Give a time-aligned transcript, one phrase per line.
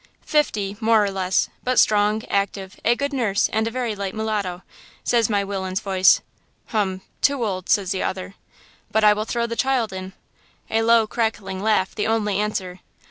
[0.21, 4.63] "'Fifty–more or less, but strong, active, a good nurse and a very light mulatto,'
[5.03, 6.21] says my willain's voice.
[6.69, 8.33] "'Hum–too old,' says the other.
[8.91, 10.13] "'But I will throw the child in.'
[10.71, 12.79] "A low, crackling laugh the only answer.